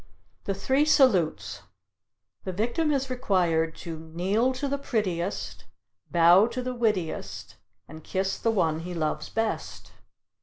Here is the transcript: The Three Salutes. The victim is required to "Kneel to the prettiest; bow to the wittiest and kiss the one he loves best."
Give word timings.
The 0.45 0.55
Three 0.55 0.83
Salutes. 0.83 1.61
The 2.43 2.51
victim 2.51 2.91
is 2.91 3.11
required 3.11 3.75
to 3.85 3.99
"Kneel 4.15 4.51
to 4.53 4.67
the 4.67 4.79
prettiest; 4.79 5.65
bow 6.09 6.47
to 6.47 6.63
the 6.63 6.73
wittiest 6.73 7.57
and 7.87 8.03
kiss 8.03 8.39
the 8.39 8.49
one 8.49 8.79
he 8.79 8.95
loves 8.95 9.29
best." 9.29 9.91